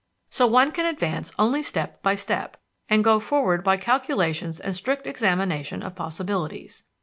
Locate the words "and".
2.89-3.03, 4.59-4.75